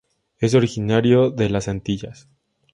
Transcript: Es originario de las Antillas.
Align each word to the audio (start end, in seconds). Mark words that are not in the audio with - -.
Es 0.39 0.55
originario 0.55 1.29
de 1.29 1.51
las 1.51 1.67
Antillas. 1.67 2.27